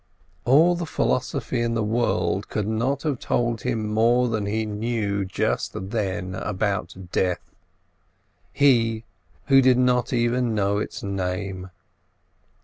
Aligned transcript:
All 0.45 0.73
the 0.73 0.87
philosophy 0.87 1.61
in 1.61 1.75
the 1.75 1.83
world 1.83 2.49
could 2.49 2.67
not 2.67 3.03
have 3.03 3.19
told 3.19 3.61
him 3.61 3.87
more 3.87 4.29
than 4.29 4.47
he 4.47 4.65
knew 4.65 5.25
just 5.25 5.73
then 5.91 6.33
about 6.33 6.95
death—he, 7.11 9.03
who 9.45 9.55
even 9.57 9.63
did 9.63 9.77
not 9.77 10.11
know 10.11 10.79
its 10.79 11.03
name. 11.03 11.69